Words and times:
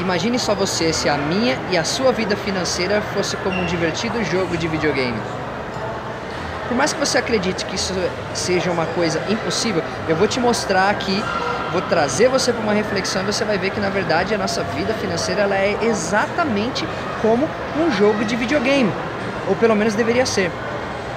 Imagine 0.00 0.38
só 0.38 0.54
você 0.54 0.92
se 0.92 1.08
a 1.08 1.16
minha 1.16 1.58
e 1.72 1.76
a 1.76 1.82
sua 1.82 2.12
vida 2.12 2.36
financeira 2.36 3.02
fosse 3.14 3.36
como 3.38 3.60
um 3.60 3.66
divertido 3.66 4.22
jogo 4.22 4.56
de 4.56 4.68
videogame. 4.68 5.20
Por 6.68 6.76
mais 6.76 6.92
que 6.92 7.00
você 7.00 7.18
acredite 7.18 7.64
que 7.64 7.74
isso 7.74 7.92
seja 8.32 8.70
uma 8.70 8.86
coisa 8.86 9.20
impossível, 9.28 9.82
eu 10.06 10.14
vou 10.14 10.28
te 10.28 10.38
mostrar 10.38 10.90
aqui, 10.90 11.24
vou 11.72 11.82
trazer 11.82 12.28
você 12.28 12.52
para 12.52 12.62
uma 12.62 12.72
reflexão 12.72 13.22
e 13.22 13.24
você 13.24 13.44
vai 13.44 13.58
ver 13.58 13.70
que 13.70 13.80
na 13.80 13.88
verdade 13.88 14.32
a 14.32 14.38
nossa 14.38 14.62
vida 14.62 14.94
financeira 14.94 15.42
ela 15.42 15.56
é 15.56 15.76
exatamente 15.82 16.86
como 17.20 17.48
um 17.76 17.90
jogo 17.90 18.24
de 18.24 18.36
videogame, 18.36 18.92
ou 19.48 19.56
pelo 19.56 19.74
menos 19.74 19.94
deveria 19.94 20.26
ser. 20.26 20.52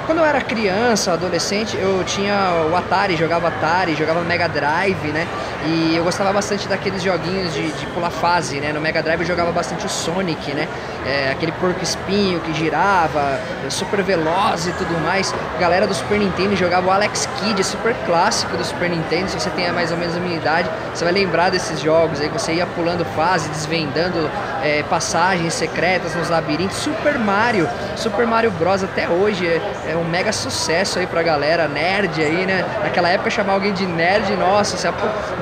Quando 0.07 0.17
eu 0.17 0.25
era 0.25 0.41
criança, 0.41 1.13
adolescente, 1.13 1.77
eu 1.77 2.03
tinha 2.03 2.67
o 2.71 2.75
Atari, 2.75 3.15
jogava 3.15 3.49
Atari, 3.49 3.95
jogava 3.95 4.21
Mega 4.21 4.49
Drive, 4.49 5.11
né? 5.11 5.27
E 5.63 5.95
eu 5.95 6.03
gostava 6.03 6.33
bastante 6.33 6.67
daqueles 6.67 7.03
joguinhos 7.03 7.53
de, 7.53 7.71
de 7.71 7.85
pular 7.87 8.09
fase, 8.09 8.59
né? 8.59 8.73
No 8.73 8.81
Mega 8.81 9.01
Drive 9.03 9.21
eu 9.21 9.27
jogava 9.27 9.51
bastante 9.51 9.85
o 9.85 9.89
Sonic, 9.89 10.53
né? 10.53 10.67
É, 11.05 11.31
aquele 11.31 11.51
porco 11.53 11.83
espinho 11.83 12.39
que 12.39 12.53
girava, 12.53 13.39
super 13.69 14.01
veloz 14.01 14.65
e 14.65 14.71
tudo 14.71 14.99
mais. 15.01 15.33
A 15.55 15.59
galera 15.59 15.85
do 15.85 15.93
Super 15.93 16.17
Nintendo 16.17 16.55
jogava 16.55 16.87
o 16.87 16.91
Alex 16.91 17.29
Kidd, 17.39 17.63
super 17.63 17.93
clássico 18.05 18.57
do 18.57 18.63
Super 18.63 18.89
Nintendo. 18.89 19.29
Se 19.29 19.39
você 19.39 19.49
tem 19.51 19.71
mais 19.71 19.91
ou 19.91 19.97
menos 19.97 20.15
a 20.15 20.19
minha 20.19 20.35
idade, 20.35 20.69
você 20.93 21.03
vai 21.03 21.13
lembrar 21.13 21.49
desses 21.49 21.79
jogos 21.79 22.19
aí. 22.19 22.29
Você 22.29 22.53
ia 22.53 22.65
pulando 22.65 23.05
fase, 23.15 23.47
desvendando 23.49 24.29
é, 24.63 24.83
passagens 24.83 25.53
secretas 25.53 26.15
nos 26.15 26.29
labirintos. 26.29 26.77
Super 26.77 27.17
Mario, 27.17 27.67
Super 27.95 28.25
Mario 28.25 28.51
Bros. 28.51 28.83
até 28.83 29.07
hoje 29.09 29.47
é, 29.47 29.91
é 29.91 29.97
um 29.97 30.03
mega 30.03 30.31
sucesso 30.31 30.99
aí 30.99 31.07
pra 31.07 31.23
galera, 31.23 31.67
nerd 31.67 32.21
aí, 32.21 32.45
né? 32.45 32.65
Naquela 32.83 33.09
época 33.09 33.29
chamar 33.29 33.53
alguém 33.53 33.73
de 33.73 33.85
nerd, 33.85 34.35
nossa, 34.35 34.77
você 34.77 34.87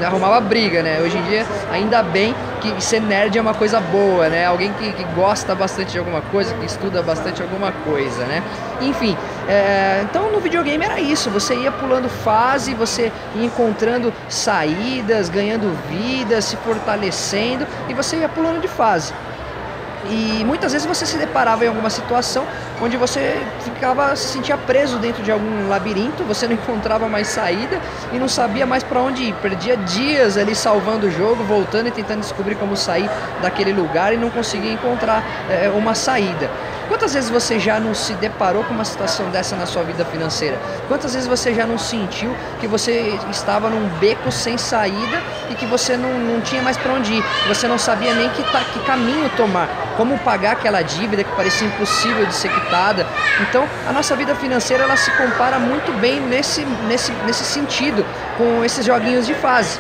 arrumava 0.03 0.39
briga, 0.41 0.81
né? 0.81 0.99
Hoje 1.01 1.17
em 1.17 1.23
dia, 1.23 1.45
ainda 1.71 2.01
bem 2.03 2.35
que 2.59 2.83
ser 2.83 3.01
nerd 3.01 3.37
é 3.37 3.41
uma 3.41 3.53
coisa 3.53 3.79
boa, 3.79 4.29
né? 4.29 4.45
Alguém 4.45 4.71
que, 4.73 4.91
que 4.93 5.03
gosta 5.15 5.55
bastante 5.55 5.93
de 5.93 5.99
alguma 5.99 6.21
coisa, 6.21 6.53
que 6.55 6.65
estuda 6.65 7.01
bastante 7.01 7.41
alguma 7.41 7.71
coisa, 7.71 8.25
né? 8.25 8.43
Enfim, 8.81 9.17
é, 9.47 10.01
então 10.03 10.31
no 10.31 10.39
videogame 10.39 10.83
era 10.83 10.99
isso, 10.99 11.29
você 11.29 11.55
ia 11.55 11.71
pulando 11.71 12.09
fase, 12.09 12.73
você 12.73 13.11
ia 13.35 13.45
encontrando 13.45 14.13
saídas, 14.27 15.29
ganhando 15.29 15.75
vida, 15.87 16.41
se 16.41 16.55
fortalecendo 16.57 17.65
e 17.87 17.93
você 17.93 18.17
ia 18.17 18.29
pulando 18.29 18.61
de 18.61 18.67
fase. 18.67 19.13
E 20.07 20.43
muitas 20.45 20.71
vezes 20.71 20.87
você 20.87 21.05
se 21.05 21.17
deparava 21.17 21.65
em 21.65 21.67
alguma 21.67 21.89
situação 21.89 22.45
onde 22.81 22.95
você 22.95 23.41
ficava 23.61 24.15
se 24.15 24.29
sentia 24.29 24.57
preso 24.57 24.97
dentro 24.97 25.21
de 25.21 25.31
algum 25.31 25.67
labirinto, 25.67 26.23
você 26.23 26.47
não 26.47 26.53
encontrava 26.59 27.07
mais 27.07 27.27
saída 27.27 27.79
e 28.13 28.17
não 28.17 28.27
sabia 28.27 28.65
mais 28.65 28.83
para 28.83 29.01
onde 29.01 29.23
ir. 29.23 29.33
Perdia 29.35 29.75
dias 29.75 30.37
ali 30.37 30.55
salvando 30.55 31.07
o 31.07 31.11
jogo, 31.11 31.43
voltando 31.43 31.87
e 31.87 31.91
tentando 31.91 32.21
descobrir 32.21 32.55
como 32.55 32.77
sair 32.77 33.09
daquele 33.41 33.73
lugar 33.73 34.13
e 34.13 34.17
não 34.17 34.29
conseguia 34.29 34.71
encontrar 34.71 35.23
é, 35.49 35.69
uma 35.69 35.93
saída. 35.93 36.49
Quantas 36.89 37.13
vezes 37.13 37.29
você 37.29 37.59
já 37.59 37.79
não 37.79 37.93
se 37.93 38.13
deparou 38.15 38.63
com 38.63 38.73
uma 38.73 38.83
situação 38.83 39.29
dessa 39.29 39.55
na 39.55 39.67
sua 39.67 39.83
vida 39.83 40.03
financeira? 40.03 40.57
Quantas 40.87 41.13
vezes 41.13 41.29
você 41.29 41.53
já 41.53 41.63
não 41.63 41.77
sentiu 41.77 42.35
que 42.59 42.65
você 42.65 43.19
estava 43.29 43.69
num 43.69 43.87
beco 43.99 44.31
sem 44.31 44.57
saída 44.57 45.21
e 45.51 45.55
que 45.55 45.67
você 45.67 45.95
não, 45.95 46.17
não 46.17 46.41
tinha 46.41 46.63
mais 46.63 46.77
para 46.77 46.91
onde 46.91 47.13
ir? 47.13 47.23
Você 47.47 47.67
não 47.67 47.77
sabia 47.77 48.15
nem 48.15 48.27
que, 48.29 48.41
que 48.41 48.79
caminho 48.87 49.29
tomar, 49.37 49.69
como 49.95 50.17
pagar 50.17 50.53
aquela 50.53 50.81
dívida 50.81 51.23
que 51.23 51.31
parecia 51.35 51.67
impossível 51.67 52.25
de 52.25 52.33
ser 52.33 52.49
quitada. 52.49 53.05
Então, 53.47 53.69
a 53.87 53.93
nossa 53.93 54.15
vida 54.15 54.33
financeira 54.33 54.83
ela 54.83 54.97
se 54.97 55.11
compara 55.11 55.59
muito 55.59 55.91
bem 55.99 56.19
nesse, 56.19 56.65
nesse, 56.87 57.11
nesse 57.27 57.43
sentido 57.43 58.03
com 58.35 58.65
esses 58.65 58.83
joguinhos 58.83 59.27
de 59.27 59.35
fase. 59.35 59.79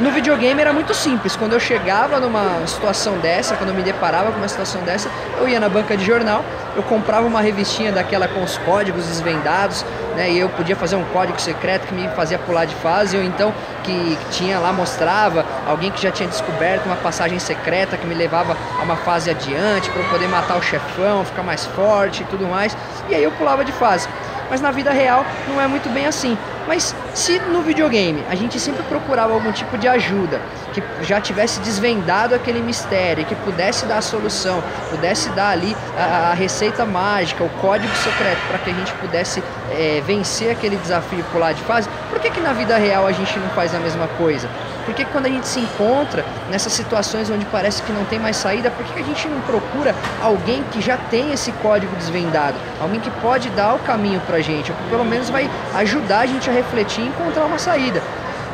No 0.00 0.10
videogame 0.10 0.60
era 0.60 0.72
muito 0.72 0.92
simples. 0.92 1.36
Quando 1.36 1.52
eu 1.52 1.60
chegava 1.60 2.18
numa 2.18 2.66
situação 2.66 3.16
dessa, 3.18 3.54
quando 3.54 3.68
eu 3.68 3.74
me 3.76 3.82
deparava 3.82 4.32
com 4.32 4.38
uma 4.38 4.48
situação 4.48 4.82
dessa, 4.82 5.08
eu 5.38 5.48
ia 5.48 5.60
na 5.60 5.68
banca 5.68 5.96
de 5.96 6.04
jornal, 6.04 6.44
eu 6.74 6.82
comprava 6.82 7.24
uma 7.24 7.40
revistinha 7.40 7.92
daquela 7.92 8.26
com 8.26 8.42
os 8.42 8.58
códigos 8.58 9.06
desvendados, 9.06 9.86
né? 10.16 10.32
E 10.32 10.38
eu 10.40 10.48
podia 10.48 10.74
fazer 10.74 10.96
um 10.96 11.04
código 11.04 11.40
secreto 11.40 11.86
que 11.86 11.94
me 11.94 12.08
fazia 12.08 12.40
pular 12.40 12.64
de 12.64 12.74
fase, 12.76 13.16
ou 13.16 13.22
então 13.22 13.54
que, 13.84 14.18
tinha 14.32 14.58
lá 14.58 14.72
mostrava 14.72 15.46
alguém 15.64 15.92
que 15.92 16.02
já 16.02 16.10
tinha 16.10 16.28
descoberto 16.28 16.86
uma 16.86 16.96
passagem 16.96 17.38
secreta 17.38 17.96
que 17.96 18.06
me 18.06 18.14
levava 18.14 18.56
a 18.80 18.82
uma 18.82 18.96
fase 18.96 19.30
adiante 19.30 19.88
para 19.90 20.02
eu 20.02 20.08
poder 20.08 20.26
matar 20.26 20.56
o 20.56 20.62
chefão, 20.62 21.24
ficar 21.24 21.44
mais 21.44 21.66
forte 21.66 22.22
e 22.22 22.26
tudo 22.26 22.48
mais. 22.48 22.76
E 23.08 23.14
aí 23.14 23.22
eu 23.22 23.30
pulava 23.30 23.64
de 23.64 23.70
fase. 23.70 24.08
Mas 24.50 24.60
na 24.60 24.72
vida 24.72 24.90
real 24.90 25.24
não 25.48 25.60
é 25.60 25.68
muito 25.68 25.88
bem 25.88 26.06
assim. 26.06 26.36
Mas 26.66 26.94
se 27.14 27.38
no 27.38 27.62
videogame 27.62 28.22
a 28.28 28.34
gente 28.34 28.58
sempre 28.58 28.82
procurava 28.84 29.32
algum 29.32 29.52
tipo 29.52 29.76
de 29.76 29.86
ajuda, 29.86 30.40
que 30.72 30.82
já 31.02 31.20
tivesse 31.20 31.60
desvendado 31.60 32.34
aquele 32.34 32.60
mistério, 32.60 33.24
que 33.24 33.34
pudesse 33.36 33.86
dar 33.86 33.98
a 33.98 34.02
solução, 34.02 34.62
pudesse 34.90 35.28
dar 35.30 35.50
ali 35.50 35.76
a, 35.96 36.30
a 36.30 36.34
receita 36.34 36.84
mágica, 36.84 37.44
o 37.44 37.50
código 37.60 37.94
secreto 37.96 38.40
para 38.48 38.58
que 38.58 38.70
a 38.70 38.74
gente 38.74 38.92
pudesse 38.94 39.42
é, 39.70 40.02
vencer 40.06 40.50
aquele 40.50 40.76
desafio 40.76 41.24
pular 41.32 41.52
de 41.52 41.62
fase, 41.62 41.88
por 42.10 42.18
que, 42.18 42.30
que 42.30 42.40
na 42.40 42.52
vida 42.52 42.76
real 42.76 43.06
a 43.06 43.12
gente 43.12 43.38
não 43.38 43.48
faz 43.50 43.74
a 43.74 43.78
mesma 43.78 44.08
coisa? 44.18 44.48
Por 44.84 44.94
que 44.94 45.04
quando 45.06 45.26
a 45.26 45.28
gente 45.30 45.46
se 45.46 45.60
encontra 45.60 46.24
nessas 46.50 46.72
situações 46.72 47.30
onde 47.30 47.44
parece 47.46 47.82
que 47.82 47.92
não 47.92 48.04
tem 48.04 48.18
mais 48.18 48.36
saída, 48.36 48.70
por 48.70 48.84
que 48.84 49.00
a 49.00 49.02
gente 49.02 49.26
não 49.28 49.40
procura 49.40 49.94
alguém 50.22 50.62
que 50.70 50.80
já 50.80 50.96
tem 50.96 51.32
esse 51.32 51.50
código 51.52 51.94
desvendado? 51.96 52.56
Alguém 52.80 53.00
que 53.00 53.10
pode 53.22 53.48
dar 53.50 53.74
o 53.74 53.78
caminho 53.78 54.20
pra 54.26 54.40
gente, 54.40 54.70
ou 54.70 54.76
que 54.76 54.84
pelo 54.90 55.04
menos 55.04 55.30
vai 55.30 55.48
ajudar 55.74 56.20
a 56.20 56.26
gente 56.26 56.50
a 56.50 56.52
refletir 56.54 57.02
e 57.02 57.08
encontrar 57.08 57.44
uma 57.44 57.58
saída. 57.58 58.02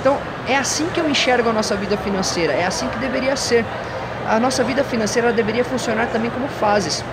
Então, 0.00 0.18
é 0.48 0.56
assim 0.56 0.86
que 0.88 1.00
eu 1.00 1.08
enxergo 1.08 1.50
a 1.50 1.52
nossa 1.52 1.76
vida 1.76 1.96
financeira, 1.96 2.52
é 2.52 2.64
assim 2.64 2.88
que 2.88 2.98
deveria 2.98 3.36
ser. 3.36 3.64
A 4.28 4.38
nossa 4.38 4.62
vida 4.64 4.82
financeira 4.84 5.32
deveria 5.32 5.64
funcionar 5.64 6.06
também 6.06 6.30
como 6.30 6.48
fases. 6.48 7.04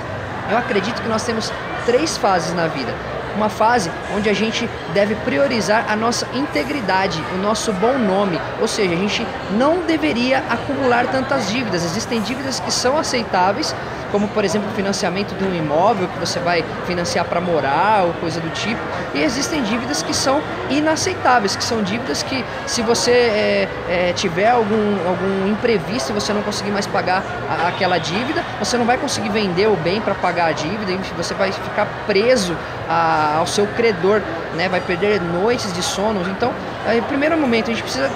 Eu 0.50 0.58
acredito 0.58 1.02
que 1.02 1.09
nós 1.09 1.24
temos 1.24 1.52
três 1.86 2.18
fases 2.18 2.53
na 2.53 2.68
vida 2.68 2.94
uma 3.38 3.50
fase 3.50 3.90
onde 4.16 4.30
a 4.30 4.34
gente 4.34 4.68
deve 4.94 5.16
priorizar 5.16 5.86
a 5.88 5.96
nossa 5.96 6.28
integridade, 6.34 7.24
o 7.36 7.38
nosso 7.38 7.72
bom 7.72 7.98
nome, 7.98 8.42
ou 8.59 8.68
seja, 8.68 8.94
a 8.94 8.98
gente 8.98 9.25
não 9.52 9.81
deveria 9.86 10.44
acumular 10.50 11.06
tantas 11.08 11.48
dívidas. 11.48 11.86
Existem 11.86 12.20
dívidas 12.22 12.59
que 12.59 12.72
são 12.72 12.98
aceitáveis, 12.98 13.75
como 14.12 14.28
por 14.30 14.46
exemplo 14.46 14.70
o 14.70 14.74
financiamento 14.74 15.36
de 15.36 15.44
um 15.44 15.53
imóvel 15.53 16.08
que 16.08 16.18
você 16.18 16.40
vai 16.40 16.64
financiar 16.86 17.25
para 17.25 17.42
morar 17.42 18.06
ou 18.06 18.14
coisa 18.14 18.40
do 18.40 18.50
tipo, 18.52 18.80
e 19.14 19.22
existem 19.22 19.62
dívidas 19.64 20.02
que 20.02 20.14
são 20.14 20.42
inaceitáveis, 20.69 21.56
que 21.56 21.64
são 21.64 21.84
dívidas 21.84 22.24
que 22.24 22.44
se 22.66 22.81
você 22.81 23.12
é, 23.12 23.68
é, 23.90 24.14
tiver 24.14 24.50
algum, 24.50 25.08
algum 25.08 25.48
imprevisto 25.50 26.12
e 26.12 26.14
você 26.14 26.31
não 26.34 26.42
conseguir 26.42 26.72
mais 26.72 26.88
pagar 26.88 27.22
a, 27.50 27.68
aquela 27.68 27.98
dívida, 27.98 28.44
você 28.59 28.78
não 28.78 28.86
vai 28.86 28.98
conseguir 28.98 29.30
vender 29.30 29.68
o 29.68 29.75
bem 29.75 30.00
para 30.00 30.16
pagar 30.16 30.48
a 30.48 30.52
dívida, 30.54 30.92
e 30.94 30.98
você 31.16 31.34
vai 31.34 31.52
ficar 31.52 31.86
preso 32.06 32.56
a, 32.90 33.27
ao 33.36 33.48
seu 33.48 33.68
credor, 33.68 34.22
né? 34.56 34.70
vai 34.70 34.82
perder 34.82 35.22
noites 35.22 35.72
de 35.74 35.84
sono. 35.84 36.22
Então, 36.30 36.54
em 36.96 37.02
primeiro 37.04 37.38
momento, 37.38 37.70
a 37.70 37.74
gente 37.74 37.84
precisa 37.84 38.10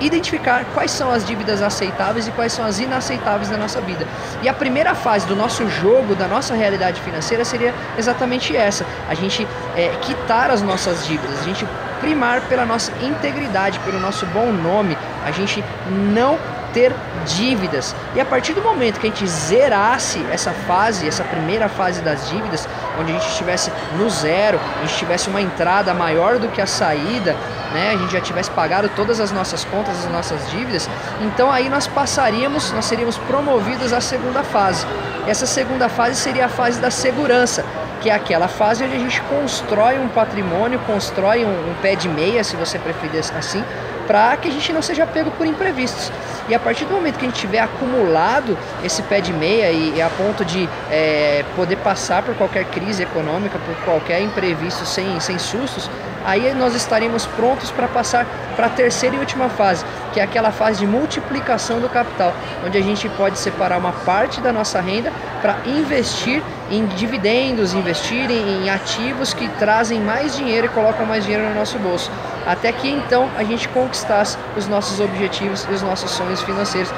identificar 0.00 0.64
quais 0.74 0.90
são 0.90 1.10
as 1.10 1.24
dívidas 1.24 1.62
aceitáveis 1.62 2.26
e 2.26 2.30
quais 2.32 2.52
são 2.52 2.64
as 2.64 2.78
inaceitáveis 2.80 3.50
na 3.50 3.56
nossa 3.56 3.80
vida. 3.80 4.06
E 4.42 4.48
a 4.48 4.54
primeira 4.54 4.94
fase 4.94 5.26
do 5.26 5.36
nosso 5.36 5.68
jogo, 5.68 6.14
da 6.14 6.26
nossa 6.26 6.54
realidade 6.54 7.00
financeira, 7.00 7.44
seria 7.44 7.74
exatamente 7.96 8.56
essa: 8.56 8.84
a 9.08 9.14
gente 9.14 9.46
é, 9.76 9.88
quitar 10.00 10.50
as 10.50 10.62
nossas 10.62 11.06
dívidas, 11.06 11.40
a 11.40 11.44
gente 11.44 11.66
primar 12.00 12.40
pela 12.42 12.66
nossa 12.66 12.92
integridade, 13.00 13.78
pelo 13.80 14.00
nosso 14.00 14.26
bom 14.26 14.50
nome, 14.50 14.98
a 15.24 15.30
gente 15.30 15.64
não 16.12 16.36
ter 16.72 16.92
dívidas. 17.26 17.94
E 18.14 18.20
a 18.20 18.24
partir 18.24 18.52
do 18.52 18.62
momento 18.62 18.98
que 18.98 19.06
a 19.06 19.10
gente 19.10 19.26
zerasse 19.26 20.24
essa 20.30 20.52
fase, 20.52 21.06
essa 21.06 21.24
primeira 21.24 21.68
fase 21.68 22.00
das 22.02 22.28
dívidas, 22.28 22.68
onde 22.98 23.12
a 23.12 23.14
gente 23.14 23.28
estivesse 23.28 23.72
no 23.96 24.08
zero, 24.10 24.58
a 24.78 24.86
gente 24.86 24.96
tivesse 24.96 25.28
uma 25.28 25.40
entrada 25.40 25.94
maior 25.94 26.38
do 26.38 26.48
que 26.48 26.60
a 26.60 26.66
saída, 26.66 27.36
né? 27.72 27.92
A 27.94 27.96
gente 27.96 28.12
já 28.12 28.20
tivesse 28.20 28.50
pagado 28.50 28.88
todas 28.94 29.20
as 29.20 29.32
nossas 29.32 29.64
contas, 29.64 30.04
as 30.04 30.10
nossas 30.10 30.50
dívidas, 30.50 30.88
então 31.20 31.50
aí 31.50 31.68
nós 31.68 31.86
passaríamos, 31.86 32.70
nós 32.72 32.84
seríamos 32.84 33.16
promovidos 33.18 33.92
à 33.92 34.00
segunda 34.00 34.42
fase. 34.42 34.86
Essa 35.26 35.46
segunda 35.46 35.88
fase 35.88 36.16
seria 36.16 36.46
a 36.46 36.48
fase 36.48 36.80
da 36.80 36.90
segurança, 36.90 37.64
que 38.00 38.10
é 38.10 38.14
aquela 38.14 38.48
fase 38.48 38.84
onde 38.84 38.96
a 38.96 38.98
gente 38.98 39.20
constrói 39.22 39.98
um 39.98 40.08
patrimônio, 40.08 40.80
constrói 40.80 41.44
um, 41.44 41.70
um 41.70 41.74
pé 41.80 41.94
de 41.94 42.08
meia, 42.08 42.42
se 42.42 42.56
você 42.56 42.78
preferir 42.78 43.20
assim, 43.38 43.64
para 44.06 44.36
que 44.36 44.48
a 44.48 44.50
gente 44.50 44.72
não 44.72 44.82
seja 44.82 45.06
pego 45.06 45.30
por 45.32 45.46
imprevistos. 45.46 46.10
E 46.48 46.54
a 46.54 46.58
partir 46.58 46.84
do 46.84 46.94
momento 46.94 47.18
que 47.18 47.24
a 47.24 47.28
gente 47.28 47.40
tiver 47.40 47.60
acumulado 47.60 48.58
esse 48.84 49.02
pé 49.02 49.20
de 49.20 49.32
meia 49.32 49.70
e, 49.70 49.94
e 49.96 50.02
a 50.02 50.10
ponto 50.10 50.44
de 50.44 50.68
é, 50.90 51.44
poder 51.54 51.76
passar 51.76 52.22
por 52.22 52.34
qualquer 52.34 52.64
crise 52.64 53.02
econômica, 53.02 53.58
por 53.58 53.74
qualquer 53.84 54.20
imprevisto 54.20 54.84
sem, 54.84 55.20
sem 55.20 55.38
sustos, 55.38 55.88
aí 56.24 56.52
nós 56.54 56.74
estaremos 56.74 57.26
prontos 57.26 57.70
para 57.70 57.86
passar 57.86 58.26
para 58.56 58.66
a 58.66 58.70
terceira 58.70 59.16
e 59.16 59.18
última 59.18 59.48
fase, 59.48 59.84
que 60.12 60.20
é 60.20 60.22
aquela 60.22 60.50
fase 60.50 60.80
de 60.80 60.86
multiplicação 60.86 61.80
do 61.80 61.88
capital, 61.88 62.34
onde 62.66 62.76
a 62.76 62.82
gente 62.82 63.08
pode 63.10 63.38
separar 63.38 63.78
uma 63.78 63.92
parte 63.92 64.40
da 64.40 64.52
nossa 64.52 64.80
renda 64.80 65.12
para 65.40 65.56
investir 65.66 66.42
em 66.70 66.86
dividendos, 66.86 67.74
investir 67.74 68.30
em 68.30 68.68
ativos 68.68 69.32
que 69.32 69.48
trazem 69.58 70.00
mais 70.00 70.36
dinheiro 70.36 70.66
e 70.66 70.70
colocam 70.70 71.06
mais 71.06 71.24
dinheiro 71.24 71.48
no 71.48 71.54
nosso 71.54 71.78
bolso. 71.78 72.10
Até 72.46 72.72
que 72.72 72.88
então 72.88 73.28
a 73.36 73.44
gente 73.44 73.68
conquistasse 73.68 74.36
os 74.56 74.66
nossos 74.66 75.00
objetivos 75.00 75.66
e 75.70 75.72
os 75.72 75.82
nossos 75.82 76.10
sonhos 76.10 76.42
financeiros 76.42 76.92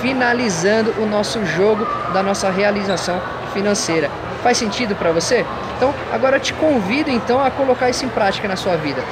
finalizando 0.00 0.94
o 0.98 1.06
nosso 1.06 1.44
jogo 1.44 1.86
da 2.12 2.22
nossa 2.22 2.50
realização 2.50 3.20
financeira. 3.52 4.10
Faz 4.42 4.56
sentido 4.56 4.94
para 4.94 5.12
você? 5.12 5.44
Então, 5.76 5.94
agora 6.12 6.38
te 6.38 6.52
convido 6.54 7.10
então 7.10 7.42
a 7.42 7.50
colocar 7.50 7.90
isso 7.90 8.04
em 8.04 8.08
prática 8.08 8.48
na 8.48 8.56
sua 8.56 8.76
vida. 8.76 9.02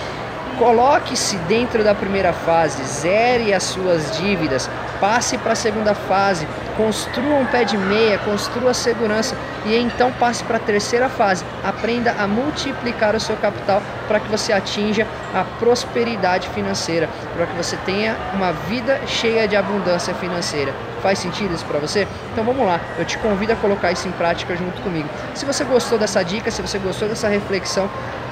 Coloque-se 0.58 1.36
dentro 1.48 1.84
da 1.84 1.94
primeira 1.94 2.32
fase, 2.32 2.82
zere 2.82 3.54
as 3.54 3.62
suas 3.62 4.16
dívidas, 4.19 4.69
passe 5.00 5.38
para 5.38 5.52
a 5.52 5.56
segunda 5.56 5.94
fase, 5.94 6.48
construa 6.78 7.34
um 7.34 7.44
pé 7.44 7.64
de 7.64 7.76
meia, 7.76 8.19
construa 8.19 8.72
segurança 8.72 9.36
e 9.66 9.76
então 9.76 10.12
passe 10.12 10.44
para 10.44 10.58
a 10.58 10.60
terceira 10.60 11.08
fase. 11.08 11.44
Aprenda 11.64 12.14
a 12.16 12.26
multiplicar 12.28 13.16
o 13.16 13.20
seu 13.20 13.36
capital 13.36 13.82
para 14.06 14.20
que 14.20 14.28
você 14.28 14.52
atinja 14.52 15.04
a 15.34 15.42
prosperidade 15.58 16.48
financeira, 16.50 17.08
para 17.36 17.46
que 17.46 17.56
você 17.56 17.76
tenha 17.84 18.16
uma 18.32 18.52
vida 18.52 19.00
cheia 19.08 19.48
de 19.48 19.56
abundância 19.56 20.14
financeira. 20.14 20.72
Faz 21.02 21.19
sentido 21.19 21.52
isso 21.52 21.64
para 21.64 21.80
você? 21.80 22.06
Então 22.32 22.44
vamos 22.44 22.64
lá, 22.64 22.80
eu 22.96 23.04
te 23.04 23.19
convido 23.19 23.52
a 23.52 23.56
colocar 23.56 23.90
isso 23.90 24.06
em 24.06 24.12
prática 24.12 24.54
junto 24.56 24.80
comigo. 24.80 25.08
Se 25.34 25.44
você 25.44 25.64
gostou 25.64 25.98
dessa 25.98 26.22
dica, 26.22 26.48
se 26.48 26.62
você 26.62 26.78
gostou 26.78 27.08
dessa 27.08 27.28
reflexão, 27.28 27.90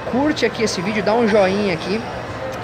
curte 0.09 0.45
aqui 0.45 0.63
esse 0.63 0.81
vídeo, 0.81 1.03
dá 1.03 1.13
um 1.13 1.27
joinha 1.27 1.73
aqui. 1.73 2.01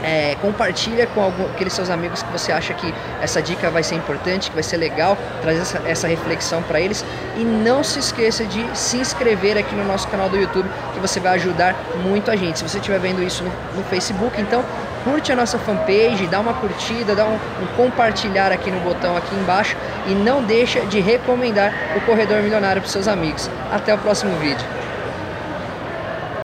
É, 0.04 0.36
compartilha 0.42 1.08
com 1.08 1.22
algum, 1.22 1.46
aqueles 1.46 1.74
seus 1.74 1.90
amigos 1.90 2.22
que 2.22 2.32
você 2.32 2.52
acha 2.52 2.74
que 2.74 2.94
essa 3.22 3.42
dica 3.42 3.70
vai 3.70 3.84
ser 3.84 3.96
importante, 3.96 4.50
que 4.50 4.54
vai 4.54 4.64
ser 4.64 4.78
legal, 4.78 5.18
trazer 5.42 5.62
essa, 5.62 5.82
essa 5.86 6.08
reflexão 6.08 6.62
para 6.62 6.80
eles. 6.80 7.06
E 7.38 7.44
não 7.44 7.84
se 7.84 8.00
esqueça 8.00 8.46
de 8.46 8.66
se 8.78 8.98
inscrever 8.98 9.58
aqui 9.58 9.74
no 9.74 9.86
nosso 9.86 10.08
canal 10.10 10.30
do 10.30 10.38
YouTube, 10.38 10.70
que 10.94 11.00
você 11.00 11.20
vai 11.20 11.34
ajudar 11.36 11.76
muito 12.04 12.30
a 12.30 12.36
gente. 12.36 12.60
Se 12.60 12.68
você 12.68 12.78
estiver 12.78 13.00
vendo 13.00 13.24
isso 13.24 13.44
no, 13.44 13.52
no 13.78 13.84
Facebook, 13.86 14.40
então 14.40 14.64
curte 15.04 15.32
a 15.32 15.36
nossa 15.36 15.58
fanpage, 15.58 16.28
dá 16.28 16.40
uma 16.40 16.54
curtida, 16.54 17.16
dá 17.16 17.26
um, 17.26 17.36
um 17.36 17.68
compartilhar 17.76 18.52
aqui 18.52 18.72
no 18.72 18.80
botão 18.82 19.16
aqui 19.18 19.36
embaixo 19.36 19.76
e 20.08 20.12
não 20.12 20.44
deixa 20.44 20.82
de 20.82 21.00
recomendar 21.00 21.74
o 21.96 22.02
Corredor 22.02 22.42
Milionário 22.42 22.82
para 22.82 22.92
seus 22.92 23.08
amigos. 23.08 23.50
Até 23.72 23.94
o 23.94 23.98
próximo 23.98 24.36
vídeo. 24.38 24.83